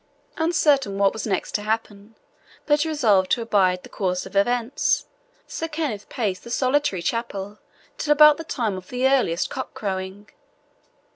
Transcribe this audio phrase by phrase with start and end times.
[0.37, 2.15] Uncertain what was next to happen,
[2.65, 5.05] but resolved to abide the course of events,
[5.45, 7.59] Sir Kenneth paced the solitary chapel
[7.99, 10.27] till about the time of the earliest cock crowing.